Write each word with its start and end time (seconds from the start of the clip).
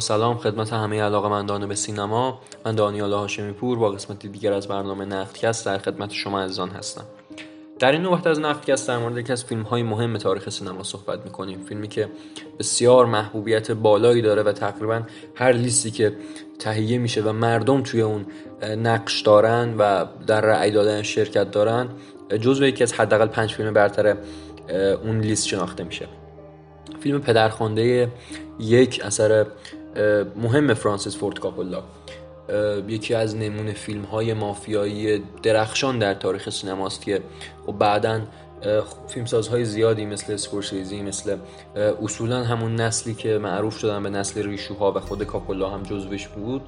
سلام 0.00 0.38
خدمت 0.38 0.72
همه 0.72 1.02
علاقمندان 1.02 1.66
به 1.66 1.74
سینما. 1.74 2.40
من 2.66 2.74
دانیال 2.74 3.12
هاشمی 3.12 3.52
پور 3.52 3.78
با 3.78 3.90
قسمت 3.90 4.26
دیگر 4.26 4.52
از 4.52 4.68
برنامه 4.68 5.04
نقدکست 5.04 5.66
در 5.66 5.78
خدمت 5.78 6.12
شما 6.12 6.40
عزیزان 6.40 6.70
هستم. 6.70 7.04
در 7.78 7.92
این 7.92 8.02
نوبت 8.02 8.26
از 8.26 8.40
نقدکست 8.40 8.88
در 8.88 8.98
مورد 8.98 9.18
یکی 9.18 9.32
از 9.32 9.44
فیلم 9.44 9.62
های 9.62 9.82
مهم 9.82 10.18
تاریخ 10.18 10.48
سینما 10.48 10.82
صحبت 10.82 11.24
می‌کنیم. 11.24 11.64
فیلمی 11.64 11.88
که 11.88 12.08
بسیار 12.58 13.06
محبوبیت 13.06 13.70
بالایی 13.70 14.22
داره 14.22 14.42
و 14.42 14.52
تقریبا 14.52 15.02
هر 15.34 15.52
لیستی 15.52 15.90
که 15.90 16.16
تهیه 16.58 16.98
میشه 16.98 17.22
و 17.22 17.32
مردم 17.32 17.82
توی 17.82 18.00
اون 18.00 18.26
نقش 18.62 19.20
دارن 19.20 19.74
و 19.78 20.04
در 20.26 20.40
رأی 20.40 20.70
دادن 20.70 21.02
شرکت 21.02 21.50
دارن 21.50 21.88
جزو 22.40 22.66
یکی 22.66 22.82
از 22.82 22.92
حداقل 22.92 23.26
پنج 23.26 23.54
فیلم 23.54 23.72
برتر 23.72 24.16
اون 25.04 25.20
لیست 25.20 25.46
شناخته 25.46 25.84
میشه. 25.84 26.08
فیلم 27.00 27.20
پدرخوانده 27.20 28.12
یک 28.58 29.00
اثر 29.04 29.46
مهم 30.36 30.74
فرانسیس 30.74 31.16
فورد 31.16 31.38
کاپولا. 31.38 31.82
یکی 32.88 33.14
از 33.14 33.36
نمونه 33.36 33.72
فیلم 33.72 34.02
های 34.02 34.34
مافیایی 34.34 35.22
درخشان 35.42 35.98
در 35.98 36.14
تاریخ 36.14 36.50
سینماست 36.50 37.02
که 37.02 37.16
و 37.16 37.20
خب 37.66 37.78
بعدا 37.78 38.20
فیلمسازهای 39.08 39.64
زیادی 39.64 40.06
مثل 40.06 40.32
اسکورسیزی 40.32 41.02
مثل 41.02 41.36
اصولا 42.02 42.44
همون 42.44 42.76
نسلی 42.76 43.14
که 43.14 43.38
معروف 43.38 43.78
شدن 43.78 44.02
به 44.02 44.10
نسل 44.10 44.42
ریشوها 44.42 44.92
و 44.92 45.00
خود 45.00 45.24
کاپولا 45.24 45.70
هم 45.70 45.82
جزوش 45.82 46.28
بود 46.28 46.62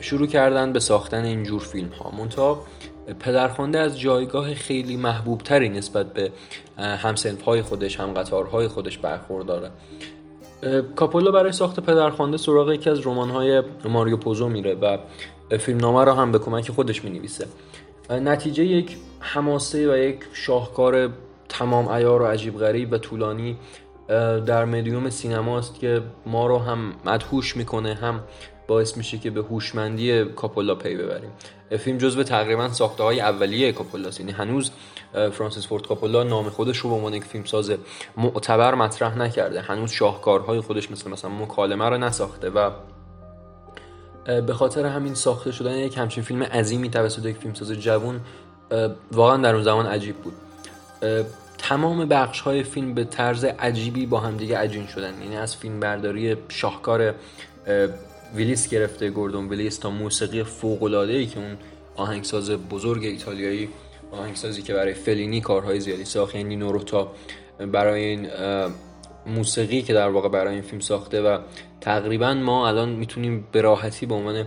شروع 0.00 0.26
کردن 0.26 0.72
به 0.72 0.80
ساختن 0.80 1.24
اینجور 1.24 1.60
فیلم 1.60 1.88
ها 1.88 2.10
منتها 2.10 2.62
پدرخوانده 3.20 3.78
از 3.78 4.00
جایگاه 4.00 4.54
خیلی 4.54 4.96
محبوب 4.96 5.40
تری 5.40 5.68
نسبت 5.68 6.12
به 6.12 6.32
همسنف 6.76 7.42
های 7.42 7.62
خودش 7.62 8.00
هم 8.00 8.14
قطارهای 8.14 8.68
خودش 8.68 8.98
برخورداره. 8.98 9.70
کاپولا 10.96 11.30
برای 11.30 11.52
ساخت 11.52 11.80
پدرخوانده 11.80 12.36
سراغ 12.36 12.70
یکی 12.70 12.90
از 12.90 13.00
های 13.06 13.62
ماریو 13.84 14.16
پوزو 14.16 14.48
میره 14.48 14.74
و 14.74 14.98
فیلمنامه 15.58 16.04
را 16.04 16.14
هم 16.14 16.32
به 16.32 16.38
کمک 16.38 16.70
خودش 16.70 17.04
می 17.04 17.10
نویسه 17.10 17.46
نتیجه 18.10 18.64
یک 18.64 18.96
حماسه 19.20 19.92
و 19.92 19.96
یک 19.96 20.20
شاهکار 20.32 21.08
تمام 21.48 21.88
ایار 21.88 22.22
و 22.22 22.26
عجیب 22.26 22.58
غریب 22.58 22.92
و 22.92 22.98
طولانی 22.98 23.56
در 24.46 24.64
مدیوم 24.64 25.10
سینماست 25.10 25.80
که 25.80 26.02
ما 26.26 26.46
رو 26.46 26.58
هم 26.58 26.92
مدهوش 27.04 27.56
می‌کنه 27.56 27.94
هم 27.94 28.20
باعث 28.70 28.96
میشه 28.96 29.18
که 29.18 29.30
به 29.30 29.40
هوشمندی 29.40 30.24
کاپولا 30.24 30.74
پی 30.74 30.96
ببریم. 30.96 31.30
فیلم 31.78 31.98
جزو 31.98 32.22
تقریبا 32.22 32.68
ساخته 32.68 33.02
های 33.02 33.20
اولیه 33.20 33.72
کاپولا 33.72 34.10
یعنی 34.18 34.32
هنوز 34.32 34.70
فرانسیس 35.12 35.66
فورد 35.66 35.86
کاپولا 35.86 36.22
نام 36.22 36.48
خودش 36.48 36.78
رو 36.78 36.90
به 36.90 36.96
عنوان 36.96 37.14
یک 37.14 37.24
فیلمساز 37.24 37.72
معتبر 38.16 38.74
مطرح 38.74 39.18
نکرده. 39.18 39.60
هنوز 39.60 39.90
شاهکارهای 39.90 40.60
خودش 40.60 40.90
مثل 40.90 41.10
مثلا 41.10 41.30
مکالمه 41.30 41.84
رو 41.84 41.98
نساخته 41.98 42.50
و 42.50 42.70
به 44.24 44.54
خاطر 44.54 44.86
همین 44.86 45.14
ساخته 45.14 45.52
شدن 45.52 45.74
یک 45.74 45.98
همچین 45.98 46.24
فیلم 46.24 46.42
عظیمی 46.42 46.90
توسط 46.90 47.24
یک 47.24 47.36
فیلمساز 47.36 47.72
جوان 47.72 48.20
واقعا 49.12 49.36
در 49.36 49.54
اون 49.54 49.62
زمان 49.62 49.86
عجیب 49.86 50.16
بود. 50.16 50.34
تمام 51.58 52.08
بخش 52.08 52.40
های 52.40 52.62
فیلم 52.62 52.94
به 52.94 53.04
طرز 53.04 53.44
عجیبی 53.44 54.06
با 54.06 54.20
همدیگه 54.20 54.58
عجین 54.58 54.86
شدن. 54.86 55.22
یعنی 55.22 55.36
از 55.36 55.56
فیلم 55.56 55.80
برداری 55.80 56.36
شاهکار 56.48 57.14
ویلیس 58.34 58.68
گرفته 58.68 59.10
گوردون 59.10 59.48
ویلیس 59.48 59.78
تا 59.78 59.90
موسیقی 59.90 60.42
فوق 60.42 60.82
العاده 60.82 61.12
ای 61.12 61.26
که 61.26 61.38
اون 61.38 61.56
آهنگساز 61.96 62.50
بزرگ 62.50 63.04
ایتالیایی 63.04 63.68
آهنگسازی 64.12 64.62
که 64.62 64.74
برای 64.74 64.94
فلینی 64.94 65.40
کارهای 65.40 65.80
زیادی 65.80 66.04
ساخت 66.04 66.34
یعنی 66.34 66.56
نوروتا. 66.56 67.12
برای 67.72 68.04
این 68.04 68.28
موسیقی 69.26 69.82
که 69.82 69.94
در 69.94 70.08
واقع 70.08 70.28
برای 70.28 70.54
این 70.54 70.62
فیلم 70.62 70.80
ساخته 70.80 71.22
و 71.22 71.38
تقریبا 71.80 72.34
ما 72.34 72.68
الان 72.68 72.88
می‌تونیم 72.88 73.46
به 73.52 73.60
راحتی 73.60 74.06
به 74.06 74.14
عنوان 74.14 74.46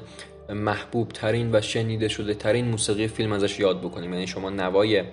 محبوب 0.50 1.10
ترین 1.10 1.56
و 1.56 1.62
شنیده 1.62 2.08
شده 2.08 2.34
ترین 2.34 2.66
موسیقی 2.66 3.08
فیلم 3.08 3.32
ازش 3.32 3.60
یاد 3.60 3.82
بکنیم. 3.82 4.14
یعنی 4.14 4.28
شما 4.28 4.50
نوای 4.50 5.04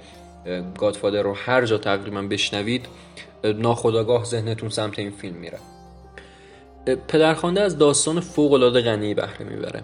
گادفادر 0.79 1.23
رو 1.23 1.35
هر 1.35 1.65
جا 1.65 1.79
تقریبا 1.79 2.23
بشنوید 2.23 2.87
ناخداگاه 3.45 4.25
ذهنتون 4.25 4.69
سمت 4.69 4.99
این 4.99 5.11
فیلم 5.11 5.37
میره. 5.37 5.59
پدرخوانده 6.87 7.61
از 7.61 7.79
داستان 7.79 8.21
فوق 8.21 8.53
العاده 8.53 8.81
غنی 8.81 9.15
بهره 9.15 9.45
می‌بره 9.45 9.83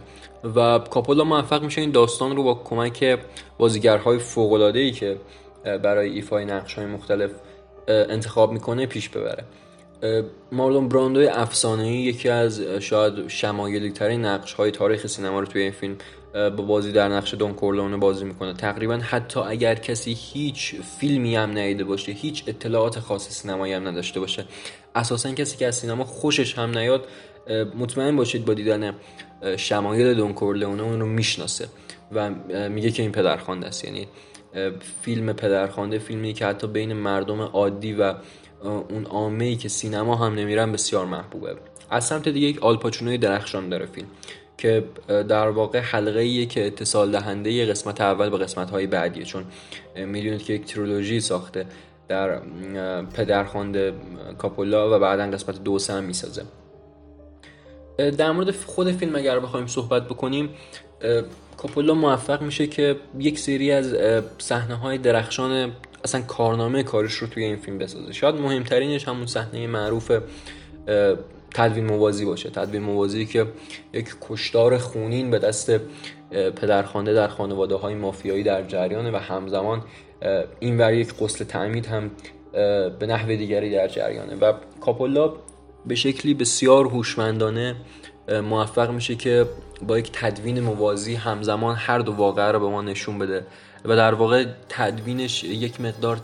و 0.56 0.78
کاپولا 0.78 1.24
موفق 1.24 1.62
میشه 1.62 1.80
این 1.80 1.90
داستان 1.90 2.36
رو 2.36 2.42
با 2.42 2.54
کمک 2.54 3.18
بازیگرهای 3.58 4.18
فوق 4.18 4.52
العاده 4.52 4.78
ای 4.78 4.90
که 4.90 5.16
برای 5.64 6.10
ایفای 6.10 6.44
نقش 6.44 6.74
های 6.74 6.86
مختلف 6.86 7.30
انتخاب 7.88 8.52
می‌کنه 8.52 8.86
پیش 8.86 9.08
ببره. 9.08 9.44
مارلون 10.52 10.88
براندو 10.88 11.20
افسانه‌ای 11.32 11.94
یکی 11.94 12.28
از 12.28 12.60
شاید 12.60 13.28
شمایلی 13.28 13.90
ترین 13.90 14.24
نقش 14.24 14.52
های 14.52 14.70
تاریخ 14.70 15.06
سینما 15.06 15.40
رو 15.40 15.46
توی 15.46 15.62
این 15.62 15.72
فیلم 15.72 15.96
با 16.34 16.64
بازی 16.64 16.92
در 16.92 17.08
نقش 17.08 17.34
دون 17.34 17.54
کورلونه 17.54 17.96
بازی 17.96 18.24
می‌کنه. 18.24 18.54
تقریبا 18.54 18.94
حتی 18.94 19.40
اگر 19.40 19.74
کسی 19.74 20.16
هیچ 20.18 20.74
فیلمی 20.98 21.36
هم 21.36 21.50
ندیده 21.50 21.84
باشه 21.84 22.12
هیچ 22.12 22.44
اطلاعات 22.46 23.00
خاص 23.00 23.28
سینمایی 23.28 23.72
هم 23.72 23.88
نداشته 23.88 24.20
باشه 24.20 24.44
اساسا 24.96 25.32
کسی 25.32 25.56
که 25.56 25.66
از 25.66 25.76
سینما 25.76 26.04
خوشش 26.04 26.58
هم 26.58 26.78
نیاد 26.78 27.06
مطمئن 27.78 28.16
باشید 28.16 28.44
با 28.44 28.54
دیدن 28.54 28.94
شمایل 29.56 30.14
دون 30.14 30.32
کورلونه 30.32 30.82
اون 30.82 31.00
رو 31.00 31.06
می‌شناسه 31.06 31.68
و 32.12 32.30
میگه 32.68 32.90
که 32.90 33.02
این 33.02 33.12
پدرخوانده 33.12 33.66
است. 33.66 33.84
یعنی 33.84 34.08
فیلم 35.02 35.32
پدرخوانده 35.32 35.98
فیلمی 35.98 36.32
که 36.32 36.46
حتی 36.46 36.66
بین 36.66 36.92
مردم 36.92 37.40
عادی 37.40 37.92
و 37.92 38.14
اون 38.62 39.04
عامه 39.04 39.56
که 39.56 39.68
سینما 39.68 40.16
هم 40.16 40.34
نمیرن 40.34 40.72
بسیار 40.72 41.06
محبوبه. 41.06 41.56
از 41.90 42.04
سمت 42.04 42.28
دیگه 42.28 42.48
یک 42.48 42.62
آلپاچونوی 42.62 43.18
درخشان 43.18 43.68
داره 43.68 43.86
فیلم 43.86 44.06
که 44.58 44.84
در 45.08 45.48
واقع 45.48 45.78
حلقه 45.78 46.20
ایه 46.20 46.46
که 46.46 46.66
اتصال 46.66 47.10
دهنده 47.10 47.66
قسمت 47.66 48.00
اول 48.00 48.30
به 48.30 48.38
قسمت 48.38 48.70
های 48.70 48.86
بعدیه. 48.86 49.24
چون 49.24 49.44
می‌دونید 49.96 50.42
که 50.42 50.52
یک 50.52 50.64
ترولوژی 50.64 51.20
ساخته. 51.20 51.66
در 52.08 52.38
پدرخوانده 53.14 53.94
کاپولا 54.38 54.96
و 54.96 55.00
بعدا 55.00 55.30
قسمت 55.30 55.62
دو 55.62 55.78
سه 55.78 55.92
هم 55.92 56.04
می‌سازه. 56.04 56.42
در 58.18 58.32
مورد 58.32 58.50
خود 58.50 58.92
فیلم 58.92 59.16
اگر 59.16 59.40
بخوایم 59.40 59.66
صحبت 59.66 60.04
بکنیم 60.04 60.48
کاپولا 61.56 61.94
موفق 61.94 62.42
میشه 62.42 62.66
که 62.66 62.96
یک 63.18 63.38
سری 63.38 63.72
از 63.72 63.94
صحنه 64.38 64.74
های 64.74 64.98
درخشان 64.98 65.72
اصلا 66.04 66.22
کارنامه 66.22 66.82
کارش 66.82 67.12
رو 67.12 67.26
توی 67.26 67.44
این 67.44 67.56
فیلم 67.56 67.78
بسازه. 67.78 68.12
شاید 68.12 68.34
مهمترینش 68.34 69.08
همون 69.08 69.26
صحنه 69.26 69.66
معروف 69.66 70.12
تدوین 71.54 71.86
موازی 71.86 72.24
باشه. 72.24 72.50
تدوین 72.50 72.82
موازی 72.82 73.26
که 73.26 73.46
یک 73.92 74.08
کشتار 74.20 74.78
خونین 74.78 75.30
به 75.30 75.38
دست 75.38 75.72
پدرخوانده 76.30 77.12
در 77.14 77.28
خانواده 77.28 77.74
های 77.74 77.94
مافیایی 77.94 78.42
در 78.42 78.62
جریانه 78.62 79.10
و 79.10 79.16
همزمان 79.16 79.82
این 80.60 80.78
ور 80.78 80.94
یک 80.94 81.14
قسل 81.20 81.44
تعمید 81.44 81.86
هم 81.86 82.10
به 82.98 83.06
نحو 83.06 83.28
دیگری 83.28 83.70
در 83.70 83.88
جریانه. 83.88 84.34
و 84.34 84.52
کاپولا 84.80 85.32
به 85.86 85.94
شکلی 85.94 86.34
بسیار 86.34 86.86
هوشمندانه 86.86 87.76
موفق 88.28 88.90
میشه 88.90 89.14
که 89.14 89.46
با 89.86 89.98
یک 89.98 90.10
تدوین 90.12 90.60
موازی 90.60 91.14
همزمان 91.14 91.76
هر 91.76 91.98
دو 91.98 92.12
واقعه 92.12 92.52
رو 92.52 92.60
به 92.60 92.68
ما 92.68 92.82
نشون 92.82 93.18
بده. 93.18 93.46
و 93.84 93.96
در 93.96 94.14
واقع 94.14 94.44
تدوینش 94.68 95.44
یک 95.44 95.80
مقدار 95.80 96.20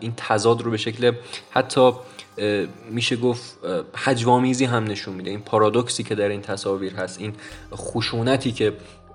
این 0.00 0.12
تضاد 0.16 0.62
رو 0.62 0.70
به 0.70 0.76
شکل 0.76 1.12
حتی 1.50 1.92
میشه 2.90 3.16
گفت 3.16 3.58
حجوامیزی 3.94 4.64
هم 4.64 4.84
نشون 4.84 5.14
میده. 5.14 5.30
این 5.30 5.40
پارادوکسی 5.40 6.02
که 6.02 6.14
در 6.14 6.28
این 6.28 6.40
تصاویر 6.40 6.94
هست 6.94 7.20
این 7.20 7.32
خشونتی 7.72 8.52
که 8.52 8.72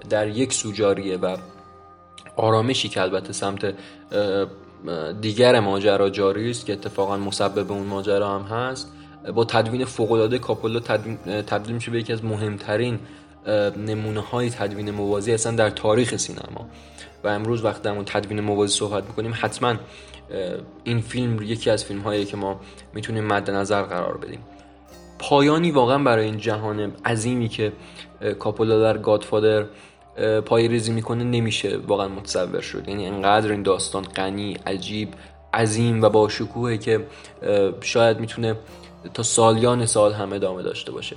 در 0.10 0.28
یک 0.28 0.54
سوجاریه 0.54 1.18
و 1.18 1.38
آرامشی 2.36 2.90
که 2.90 3.02
البته 3.02 3.34
سمت 3.34 3.74
دیگر 5.22 5.60
ماجرا 5.60 6.10
جاری 6.10 6.50
است 6.50 6.66
که 6.66 6.74
اتفاقا 6.74 7.18
مسبب 7.18 7.72
اون 7.72 7.88
ماجرا 7.88 8.40
هم 8.40 8.58
هست 8.58 8.92
با 9.36 9.46
تدوین 9.46 9.86
فوق 9.86 10.12
العاده 10.12 10.40
کاپولا 10.40 10.80
تبدیل 11.48 11.76
میشه 11.76 11.92
به 11.92 12.00
یکی 12.00 12.14
از 12.14 12.26
مهمترین 12.26 13.00
نمونه 13.78 14.20
های 14.20 14.50
تدوین 14.50 14.92
موازی 14.92 15.34
اصلا 15.34 15.56
در 15.56 15.70
تاریخ 15.70 16.16
سینما. 16.16 16.70
و 17.24 17.28
امروز 17.28 17.66
وقت 17.66 17.82
در 17.82 18.04
تدوین 18.04 18.40
موازی 18.40 18.74
صحبت 18.74 19.04
می‌کنیم 19.04 19.34
حتما 19.36 19.76
این 20.84 21.02
فیلم 21.02 21.42
یکی 21.42 21.70
از 21.70 21.86
فیلم 21.86 22.02
هایی 22.02 22.26
که 22.26 22.38
ما 22.38 22.60
می‌تونیم 22.94 23.24
مد 23.24 23.52
نظر 23.52 23.82
قرار 23.82 24.18
بدیم. 24.18 24.40
پایانی 25.20 25.72
واقعا 25.72 25.98
برای 25.98 26.26
این 26.26 26.38
جهان 26.38 26.92
عظیمی 27.06 27.50
که 27.50 27.72
کاپولا 28.40 28.80
در 28.80 28.98
گادفادر 28.98 29.66
پای 30.46 30.68
ریزی 30.68 30.92
می‌کنه 30.92 31.24
نمیشه 31.24 31.78
واقعا 31.88 32.08
متصور 32.08 32.62
شد. 32.62 32.90
یعنی 32.90 33.08
انقدر 33.08 33.52
این 33.52 33.64
داستان 33.64 34.04
غنی 34.04 34.58
عجیب 34.68 35.10
عظیم 35.54 36.02
و 36.02 36.10
با 36.10 36.30
شکوهه 36.30 36.78
که 36.78 37.06
شاید 37.82 38.20
می‌تونه 38.20 38.56
تا 39.14 39.24
سالیان 39.24 39.86
سال 39.86 40.14
هم 40.14 40.34
ادامه 40.34 40.64
داشته 40.64 40.92
باشه. 40.92 41.16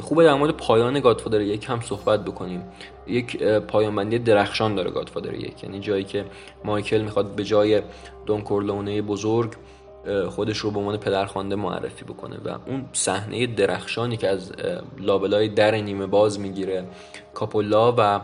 خوبه 0.00 0.24
در 0.24 0.34
مورد 0.34 0.50
پایان 0.50 1.00
گادفادر 1.00 1.40
یک 1.40 1.64
هم 1.68 1.80
صحبت 1.80 2.24
بکنیم. 2.24 2.62
یک 3.06 3.42
پایان 3.42 3.96
بندی 3.96 4.18
درخشان 4.18 4.74
داره 4.74 4.90
گادفادر 4.90 5.34
یک. 5.34 5.64
یعنی 5.64 5.80
جایی 5.80 6.04
که 6.04 6.24
مایکل 6.64 7.00
می‌خواد 7.00 7.34
به 7.34 7.44
جای 7.44 7.82
دون 8.26 8.40
کورلونه 8.40 9.02
بزرگ 9.02 9.52
خودش 10.30 10.58
رو 10.58 10.70
به 10.70 10.78
عنوان 10.78 10.96
پدرخوانده 10.96 11.56
معرفی 11.56 12.04
بکنه 12.04 12.36
و 12.44 12.58
اون 12.66 12.84
صحنه 12.92 13.46
درخشانی 13.46 14.16
که 14.16 14.28
از 14.28 14.52
لابلای 14.98 15.48
در 15.48 15.74
نیمه 15.74 16.06
باز 16.06 16.40
می‌گیره 16.40 16.84
کاپولا 17.34 17.94
و 17.98 18.20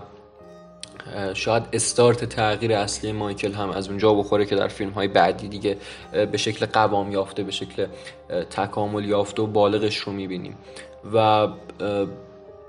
شاید 1.35 1.63
استارت 1.73 2.25
تغییر 2.25 2.73
اصلی 2.73 3.13
مایکل 3.13 3.53
هم 3.53 3.71
از 3.71 3.89
اونجا 3.89 4.15
بخوره 4.15 4.47
که 4.47 4.57
در 4.57 4.69
فیلم 4.69 4.91
های 4.91 5.09
بعدی 5.09 5.49
دیگه 5.49 5.77
به 6.13 6.37
شکل 6.37 6.67
قوام 6.67 7.13
یافته 7.13 7.43
به 7.43 7.51
شکل 7.51 7.87
تکامل 8.51 9.05
یافته 9.05 9.43
و 9.43 9.47
بالغش 9.47 9.97
رو 9.97 10.13
می‌بینیم. 10.13 10.57
و 11.15 11.49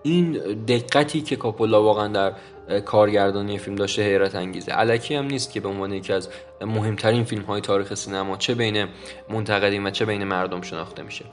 این 0.09 0.31
دقتی 0.67 1.21
که 1.21 1.35
کاپولا 1.35 1.83
واقعا 1.83 2.07
در 2.07 2.33
کارگردانی 2.79 3.57
فیلم 3.57 3.75
داشته 3.75 4.01
حیرت 4.01 4.35
انگیزه. 4.35 4.71
علکی 4.71 5.15
هم 5.15 5.25
نیست 5.25 5.51
که 5.51 5.59
به 5.59 5.69
عنوان 5.69 5.93
یکی 5.93 6.13
از 6.13 6.29
مهمترین 6.61 7.23
فیلم 7.23 7.43
های 7.43 7.61
تاریخ 7.61 7.93
سینما 7.93 8.37
چه 8.37 8.55
بین 8.55 8.87
منتقدین 9.29 9.87
و 9.87 9.89
چه 9.89 10.05
بین 10.05 10.23
مردم 10.23 10.61
شناخته 10.61 11.03
میشه. 11.03 11.25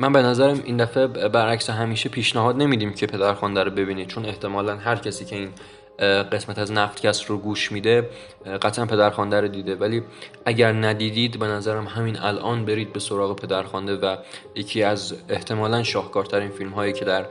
من 0.00 0.12
به 0.12 0.22
نظرم 0.22 0.60
این 0.64 0.76
دفعه 0.76 1.06
برعکس 1.06 1.70
همیشه 1.70 2.08
پیشنهاد 2.08 2.56
نمیدیم 2.56 2.92
که 2.92 3.06
پدرخوانده 3.06 3.62
رو 3.62 3.70
ببینید 3.70 4.08
چون 4.08 4.24
احتمالا 4.24 4.76
هر 4.76 4.96
کسی 4.96 5.24
که 5.24 5.36
این 5.36 5.48
قسمت 6.32 6.58
از 6.58 6.72
نفتکست 6.72 7.24
رو 7.24 7.38
گوش 7.38 7.72
میده 7.72 8.10
قطعا 8.62 8.86
پدرخوانده 8.86 9.40
رو 9.40 9.48
دیده. 9.48 9.76
ولی 9.76 10.02
اگر 10.44 10.72
ندیدید 10.72 11.38
به 11.38 11.46
نظرم 11.46 11.86
همین 11.86 12.18
الان 12.18 12.64
برید 12.64 12.92
به 12.92 13.00
سراغ 13.00 13.40
پدرخوانده 13.40 13.96
و 13.96 14.16
یکی 14.54 14.82
از 14.82 15.14
احتمالا 15.28 15.82
شاهکارترین 15.82 16.50
فیلم 16.50 16.70
هایی 16.70 16.92
که 16.92 17.04
در 17.04 17.26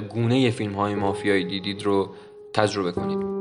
گونه 0.00 0.50
فیلم 0.50 0.74
های 0.74 0.94
مافیایی 0.94 1.44
دیدید 1.44 1.82
رو 1.82 2.08
تجربه 2.52 2.92
کنید. 2.92 3.33